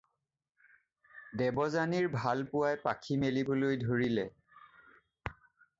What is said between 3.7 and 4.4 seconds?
ধৰিলে।